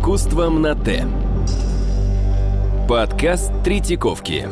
[0.00, 1.06] искусством на «Т».
[2.88, 4.48] Подкаст Третьяковки.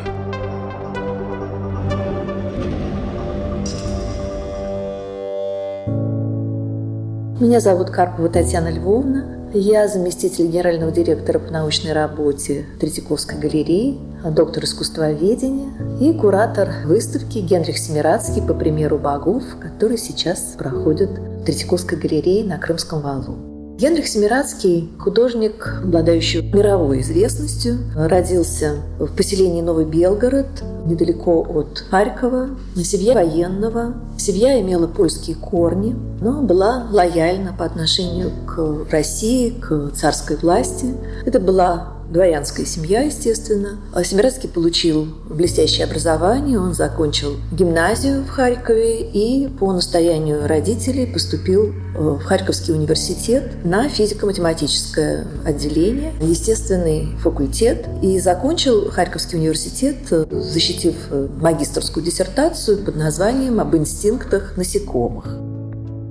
[7.41, 9.49] Меня зовут Карпова Татьяна Львовна.
[9.55, 17.79] Я заместитель генерального директора по научной работе Третьяковской галереи, доктор искусствоведения и куратор выставки Генрих
[17.79, 23.48] Семирадский по примеру богов, который сейчас проходит в Третьяковской галерее на Крымском валу.
[23.79, 27.79] Генрих Семирадский– художник, обладающий мировой известностью.
[27.95, 30.49] Родился в поселении Новый Белгород,
[30.85, 32.49] недалеко от Харькова.
[32.75, 33.95] Семья военного.
[34.19, 40.97] Семья имела польские корни, но была лояльна по отношению к России, к царской власти.
[41.25, 43.79] Это была дворянская семья, естественно.
[43.93, 51.67] А Семирадский получил блестящее образование, он закончил гимназию в Харькове и по настоянию родителей поступил
[51.67, 60.95] э, в Харьковский университет на физико-математическое отделение, естественный факультет и закончил Харьковский университет, э, защитив
[61.11, 65.27] э, магистрскую диссертацию под названием «Об инстинктах насекомых».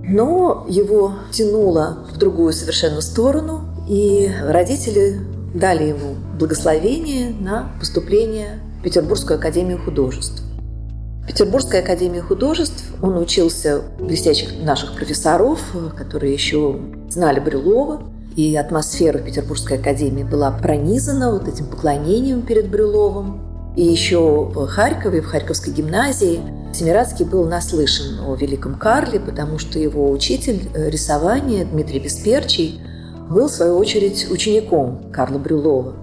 [0.09, 5.19] Но его тянуло в другую совершенно сторону, и родители
[5.53, 10.43] дали ему благословение на поступление в Петербургскую академию художеств.
[11.23, 15.59] В Петербургской академии художеств он учился у блестящих наших профессоров,
[15.97, 18.01] которые еще знали Брюлова,
[18.37, 23.41] и атмосфера Петербургской академии была пронизана вот этим поклонением перед Брюловым.
[23.75, 26.39] И еще в Харькове, в Харьковской гимназии
[26.73, 32.79] Семирадский был наслышан о Великом Карле, потому что его учитель рисования Дмитрий Бесперчий
[33.29, 35.93] был, в свою очередь, учеником Карла Брюлова.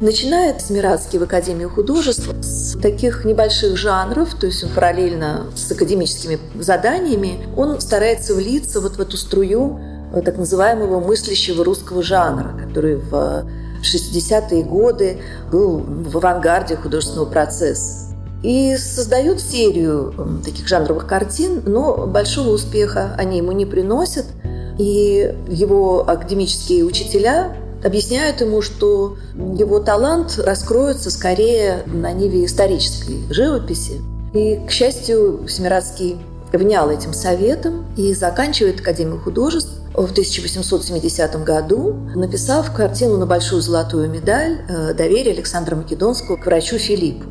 [0.00, 6.40] Начинает Смирадский в Академию художеств с таких небольших жанров, то есть он параллельно с академическими
[6.56, 9.78] заданиями, он старается влиться вот в эту струю
[10.12, 13.46] э, так называемого мыслящего русского жанра, который в
[13.82, 15.18] 60-е годы
[15.52, 18.12] был в авангарде художественного процесса.
[18.42, 24.26] И создает серию таких жанровых картин, но большого успеха они ему не приносят–
[24.78, 34.00] и его академические учителя объясняют ему, что его талант раскроется скорее на ниве исторической живописи.
[34.32, 36.16] И, к счастью, Семирадский
[36.52, 44.08] внял этим советом и заканчивает Академию художеств в 1870 году, написав картину на большую золотую
[44.08, 47.26] медаль э, «Доверие Александра Македонского к врачу Филиппу».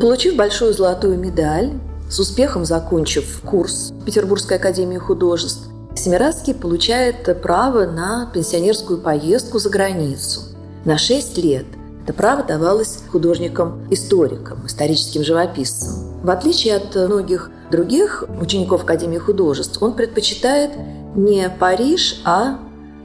[0.00, 1.72] Получив большую золотую медаль,
[2.08, 5.69] с успехом закончив курс Петербургской академии художеств,
[6.00, 10.40] Семирадский получает право на пенсионерскую поездку за границу
[10.86, 11.66] на 6 лет.
[12.04, 16.22] Это право давалось художникам-историкам, историческим живописцам.
[16.22, 20.70] В отличие от многих других учеников Академии художеств, он предпочитает
[21.14, 22.60] не Париж, а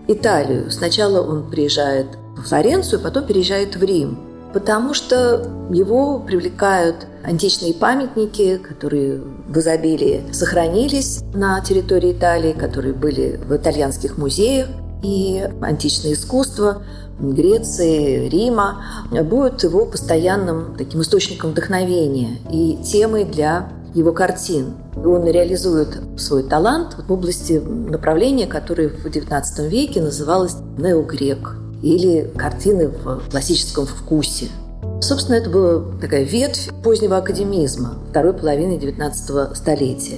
[0.07, 0.71] Италию.
[0.71, 2.07] Сначала он приезжает
[2.37, 4.17] в Флоренцию, потом переезжает в Рим
[4.55, 13.37] потому что его привлекают античные памятники, которые в изобилии сохранились на территории Италии, которые были
[13.45, 14.67] в итальянских музеях,
[15.03, 16.83] и античное искусство
[17.19, 24.73] Греции, Рима будет его постоянным таким источником вдохновения и темой для его картин.
[24.95, 32.87] Он реализует свой талант в области направления, которое в XIX веке называлось неогрек или картины
[32.87, 34.47] в классическом вкусе.
[35.01, 40.17] Собственно, это была такая ветвь позднего академизма второй половины XIX столетия.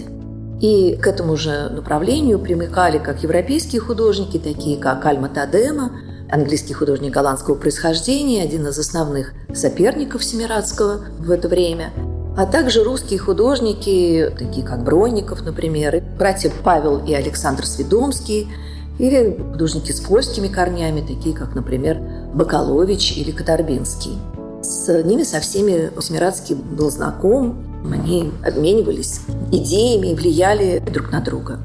[0.61, 5.91] И к этому же направлению примыкали как европейские художники, такие как Альма Тадема,
[6.31, 11.91] английский художник голландского происхождения, один из основных соперников Семирадского в это время,
[12.37, 18.47] а также русские художники, такие как Бронников, например, братья Павел и Александр Сведомский–
[18.99, 21.99] или художники с польскими корнями, такие как, например,
[22.33, 24.17] Бакалович или Катарбинский.
[24.61, 27.57] С ними со всеми Семирадский был знаком,
[27.91, 29.21] они обменивались
[29.51, 31.59] идеями и влияли друг на друга.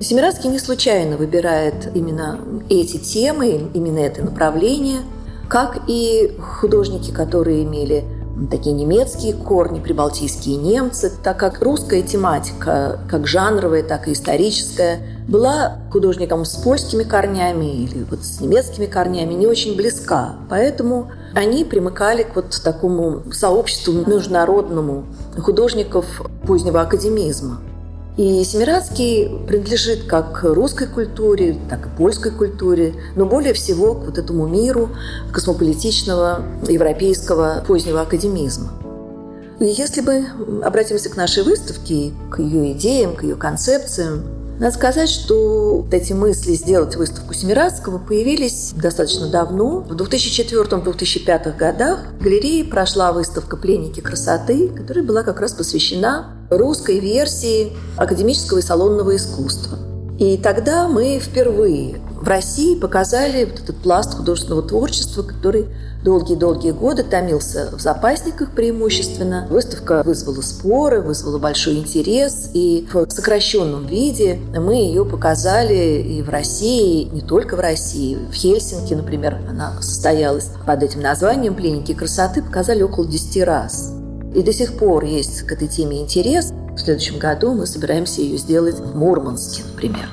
[0.00, 2.38] Семирадский не случайно выбирает именно
[2.68, 5.00] эти темы, именно это направление,
[5.48, 8.04] как и художники, которые имели
[8.50, 15.78] такие немецкие корни, прибалтийские немцы, так как русская тематика, как жанровая, так и историческая, была
[15.90, 20.36] художникам с польскими корнями или вот с немецкими корнями не очень близка.
[20.48, 25.04] Поэтому они примыкали к вот такому сообществу международному
[25.38, 27.60] художников позднего академизма.
[28.16, 34.16] И Семирадский принадлежит как русской культуре, так и польской культуре, но более всего к вот
[34.16, 34.88] этому миру
[35.32, 38.72] космополитичного европейского позднего академизма.
[39.60, 40.26] И если мы
[40.64, 44.24] обратимся к нашей выставке, к ее идеям, к ее концепциям,
[44.58, 49.80] Надо сказать, что вот эти мысли сделать выставку Семирадского появились достаточно давно.
[49.80, 56.98] В 2004-2005 годах в галерее прошла выставка «Пленники красоты», которая была как раз посвящена русской
[56.98, 59.78] версии академического и салонного искусства.
[60.18, 65.66] И тогда мы впервые в России показали вот этот пласт художественного творчества, который
[66.02, 69.46] долгие-долгие годы томился в запасниках преимущественно.
[69.50, 76.30] Выставка вызвала споры, вызвала большой интерес, и в сокращенном виде мы ее показали и в
[76.30, 78.16] России, и не только в России.
[78.30, 83.95] В Хельсинки, например, она состоялась под этим названием «Пленники красоты», показали около 10 раз.
[84.36, 86.52] И до сих пор есть к этой теме интерес.
[86.76, 90.10] В следующем году мы собираемся ее сделать в Мурманске, например.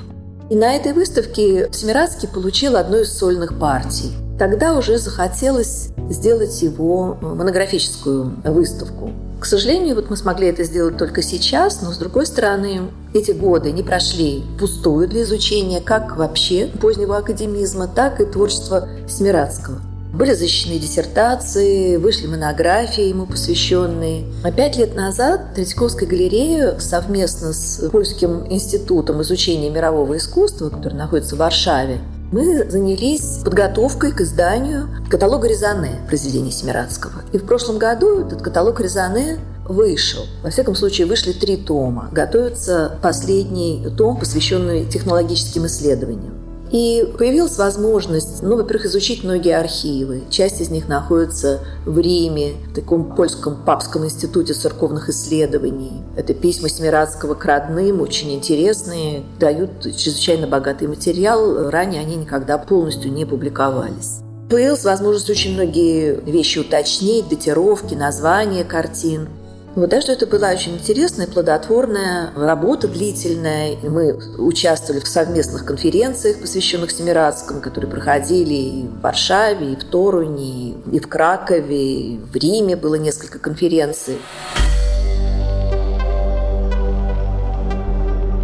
[0.50, 4.14] И на этой выставке Семирадский получил одну из сольных партий.
[4.40, 9.12] Тогда уже захотелось сделать его монографическую выставку.
[9.42, 12.84] К сожалению, вот мы смогли это сделать только сейчас, но с другой стороны,
[13.14, 19.82] эти годы не прошли пустую для изучения как вообще позднего академизма, так и творчества Смирадского.
[20.14, 24.26] Были защищены диссертации, вышли монографии ему посвященные.
[24.44, 31.36] А пять лет назад Третьяковская галерея совместно с Польским институтом изучения мирового искусства, который находится
[31.36, 32.00] в Варшаве,
[32.32, 37.24] мы занялись подготовкой к изданию каталога Резане произведений Семирадского.
[37.32, 40.26] И в прошлом году этот каталог Резане вышел.
[40.44, 42.10] Во всяком случае, вышли три тома.
[42.12, 46.43] Готовится последний том, посвященный технологическим исследованиям.
[46.74, 50.24] И появилась возможность, ну, во-первых, изучить многие архивы.
[50.32, 56.04] Часть из них находится в Риме, в таком польском папском институте церковных исследований.
[56.18, 61.70] Это письма Семирадского к родным, очень интересные, дают чрезвычайно богатый материал.
[61.70, 64.22] Ранее они никогда полностью не публиковались.
[64.50, 69.30] Появилась возможность очень многие вещи уточнить, датировки, названия картин–
[69.76, 73.76] вот, так что это была очень интересная, плодотворная работа, длительная.
[73.82, 80.76] Мы участвовали в совместных конференциях, посвященных Семирадскому, которые проходили и в Варшаве, и в Торуне,
[80.92, 84.18] и в Кракове, и в Риме было несколько конференций.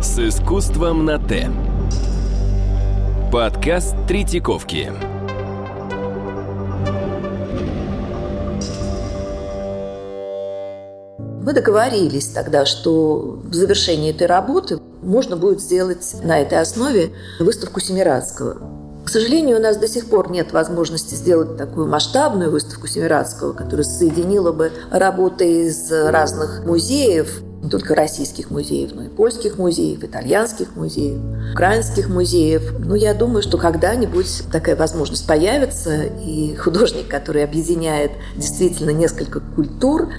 [0.02, 1.50] С искусством на Т.
[3.32, 5.19] Подкаст Третьяковки.
[11.50, 17.10] Мы договорились тогда, что в завершении этой работы можно будет сделать на этой основе
[17.40, 18.58] выставку Семирадского.
[19.04, 23.84] К сожалению, у нас до сих пор нет возможности сделать такую масштабную выставку Семирадского, которая
[23.84, 30.76] соединила бы работы из разных музеев, не только российских музеев, но и польских музеев, итальянских
[30.76, 31.20] музеев,
[31.54, 32.78] украинских музеев.
[32.78, 40.10] Но я думаю, что когда-нибудь такая возможность появится, и художник, который объединяет действительно несколько культур,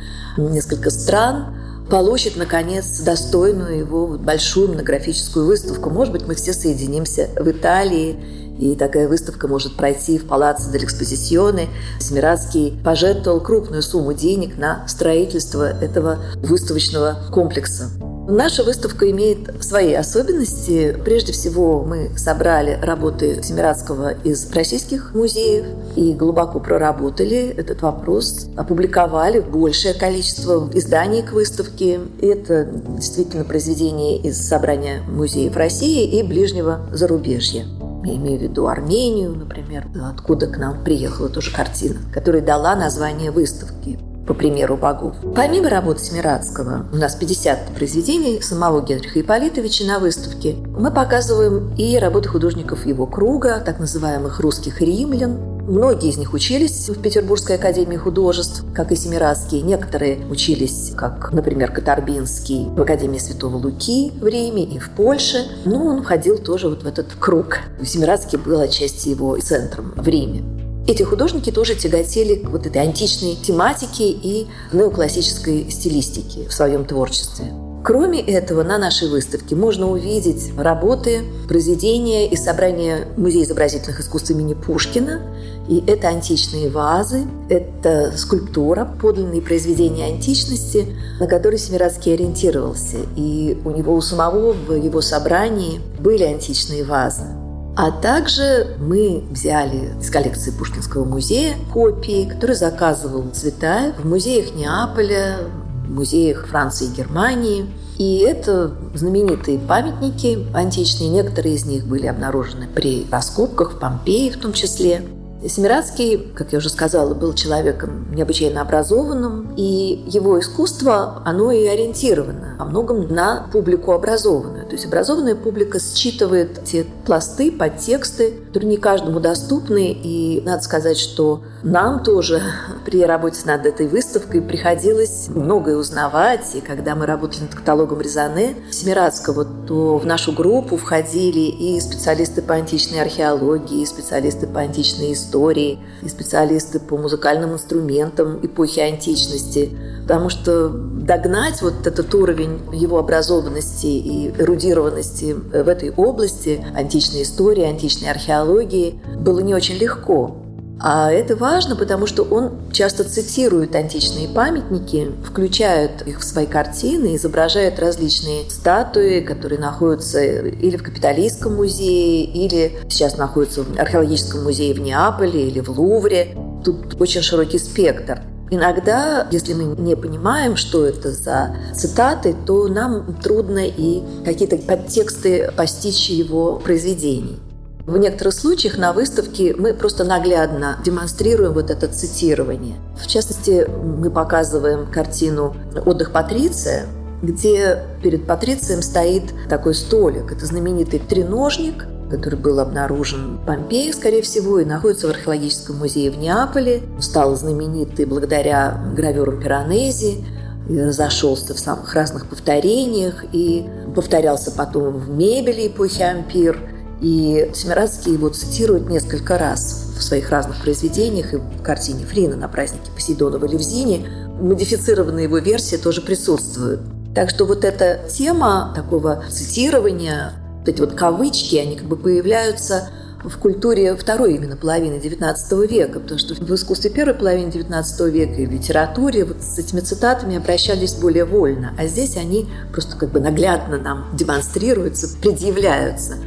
[0.48, 1.56] несколько стран,
[1.90, 5.90] получит, наконец, достойную его большую монографическую выставку.
[5.90, 8.18] Может быть, мы все соединимся в Италии,
[8.58, 11.68] и такая выставка может пройти в Палаццо дель Экспозиционе.
[11.98, 17.90] Семирадский пожертвовал крупную сумму денег на строительство этого выставочного комплекса.
[18.30, 20.96] Наша выставка имеет свои особенности.
[21.04, 25.66] Прежде всего, мы собрали работы Семирадского из российских музеев
[25.96, 31.98] и глубоко проработали этот вопрос, опубликовали большее количество изданий к выставке.
[32.22, 37.66] Это действительно произведения из собрания музеев России и ближнего зарубежья.
[38.04, 43.32] Я имею в виду Армению, например, откуда к нам приехала тоже картина, которая дала название
[43.32, 43.98] выставки
[44.30, 45.16] по примеру богов.
[45.34, 50.54] Помимо работы Смирадского, у нас 50 произведений самого Генриха Ипполитовича на выставке.
[50.54, 55.32] Мы показываем и работы художников его круга, так называемых русских римлян.
[55.66, 59.62] Многие из них учились в Петербургской академии художеств, как и Семирадские.
[59.62, 65.48] Некоторые учились, как, например, Катарбинский в Академии Святого Луки в Риме и в Польше.
[65.64, 67.58] Но он входил тоже вот в этот круг.
[67.82, 70.59] Семирадский был отчасти его центром в Риме.
[70.86, 77.52] Эти художники тоже тяготели к вот этой античной тематике и неоклассической стилистике в своем творчестве.
[77.82, 84.52] Кроме этого, на нашей выставке можно увидеть работы, произведения и собрания Музея изобразительных искусств имени
[84.52, 85.22] Пушкина.
[85.66, 92.98] И это античные вазы, это скульптура, подлинные произведения античности, на которые Семирадский ориентировался.
[93.16, 97.39] И у него у самого в его собрании были античные вазы.
[97.82, 105.38] А также мы взяли из коллекции Пушкинского музея копии, которые заказывал Цветаев в музеях Неаполя,
[105.86, 107.64] в музеях Франции и Германии.
[107.96, 111.08] И это знаменитые памятники античные.
[111.08, 115.02] Некоторые из них были обнаружены при раскопках в Помпеи в том числе.
[115.48, 122.56] Семирадский, как я уже сказала, был человеком необычайно образованным, и его искусство, оно и ориентировано
[122.58, 124.59] во многом на публику образованную.
[124.70, 129.90] То есть образованная публика считывает те пласты, подтексты, которые не каждому доступны.
[129.90, 132.40] И надо сказать, что нам тоже
[132.86, 136.54] при работе над этой выставкой приходилось многое узнавать.
[136.54, 142.40] И когда мы работали над каталогом Резане Семирадского, то в нашу группу входили и специалисты
[142.40, 149.76] по античной археологии, и специалисты по античной истории, и специалисты по музыкальным инструментам эпохи античности.
[150.02, 157.64] Потому что догнать вот этот уровень его образованности и эрудированности в этой области античной истории,
[157.64, 160.36] античной археологии было не очень легко.
[160.82, 167.16] А это важно, потому что он часто цитирует античные памятники, включает их в свои картины,
[167.16, 174.72] изображает различные статуи, которые находятся или в Капитолийском музее, или сейчас находятся в археологическом музее
[174.72, 176.34] в Неаполе или в Лувре.
[176.64, 178.22] Тут очень широкий спектр.
[178.50, 185.52] Иногда, если мы не понимаем, что это за цитаты, то нам трудно и какие-то подтексты
[185.56, 187.38] постичь его произведений.
[187.86, 192.76] В некоторых случаях на выставке мы просто наглядно демонстрируем вот это цитирование.
[193.00, 196.86] В частности, мы показываем картину «Отдых Патриция»,
[197.22, 200.32] где перед Патрицием стоит такой столик.
[200.32, 206.10] Это знаменитый треножник, который был обнаружен в Помпеи, скорее всего, и находится в археологическом музее
[206.10, 206.82] в Неаполе.
[207.00, 210.24] Стал знаменитый благодаря гравюрам Пиранези,
[210.68, 216.58] и разошелся в самых разных повторениях и повторялся потом в мебели эпохи Ампир–
[217.00, 222.48] и Семирадский его цитирует несколько раз в своих разных произведениях и в картине Фрина на
[222.48, 224.06] празднике Посейдона в Элевзине.
[224.40, 226.80] Модифицированная его версия тоже присутствует.
[227.14, 232.90] Так что вот эта тема такого цитирования, вот эти вот кавычки, они как бы появляются
[233.22, 238.40] в культуре второй именно половины XIX века, потому что в искусстве первой половины XIX века
[238.40, 243.10] и в литературе вот с этими цитатами обращались более вольно, а здесь они просто как
[243.10, 246.14] бы наглядно нам демонстрируются, предъявляются–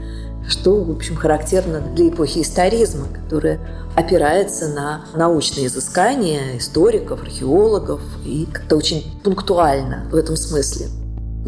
[0.48, 3.60] что, в общем, характерно для эпохи историзма, которая
[3.96, 10.88] опирается на научные изыскания историков, археологов и как-то очень пунктуально в этом смысле.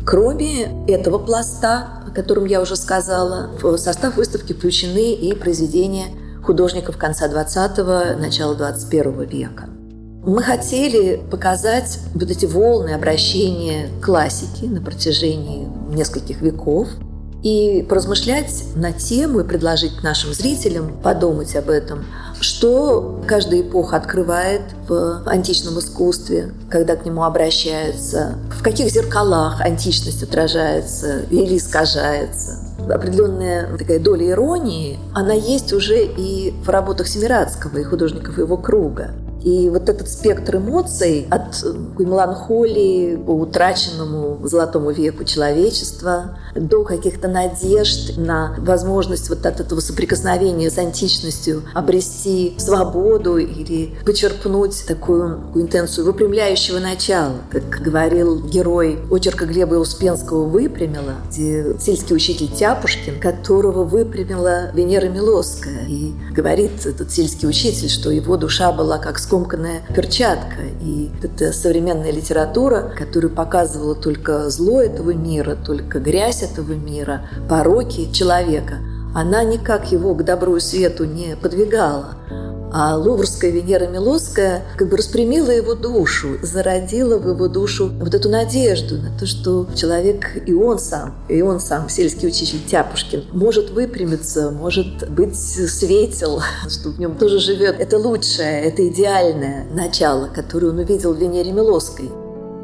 [0.05, 6.05] Кроме этого пласта, о котором я уже сказала, в состав выставки включены и произведения
[6.41, 9.65] художников конца 20-го, начала 21 века.
[10.25, 16.88] Мы хотели показать вот эти волны обращения классики на протяжении нескольких веков–
[17.45, 22.03] и поразмышлять на тему и предложить нашим зрителям подумать об этом,
[22.41, 30.23] что каждая эпоха открывает в античном искусстве, когда к нему обращаются, в каких зеркалах античность
[30.23, 32.57] отражается или искажается.
[32.89, 39.11] Определенная такая доля иронии, она есть уже и в работах Семирадского и художников его круга.
[39.45, 41.63] И вот этот спектр эмоций от
[41.99, 50.71] меланхолии по утраченному золотому веку человечества до каких-то надежд на возможность вот от этого соприкосновения
[50.71, 59.75] с античностью обрести свободу или почерпнуть такую, интенцию выпрямляющего начала, как говорил герой очерка Глеба
[59.75, 65.85] Успенского «Выпрямила», где сельский учитель Тяпушкин, которого выпрямила Венера Милосская.
[65.87, 70.61] И говорит этот сельский учитель, что его душа была как скоро скомканная перчатка.
[70.81, 78.11] И это современная литература, которая показывала только зло этого мира, только грязь этого мира, пороки
[78.13, 78.75] человека,
[79.13, 82.15] она никак его к добру и свету не подвигала.
[82.72, 88.29] А луврская Венера Милосская как бы распрямила его душу, зародила в его душу вот эту
[88.29, 93.69] надежду на то, что человек и он сам, и он сам, сельский учитель Тяпушкин, может
[93.69, 100.69] выпрямиться, может быть светел, что в нем тоже живет это лучшее, это идеальное начало, которое
[100.69, 102.10] он увидел в Венере Милосской.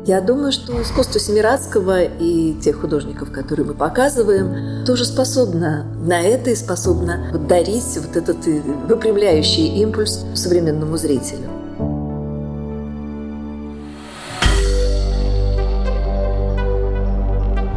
[0.05, 6.49] Я думаю, что искусство Семирадского и тех художников, которые мы показываем, тоже способно на это
[6.49, 11.49] и способно дарить вот этот э, выпрямляющий импульс современному зрителю.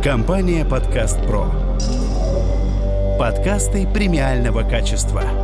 [0.02, 1.50] Компания «Подкаст Про».
[3.18, 5.24] Подкасты премиального качества–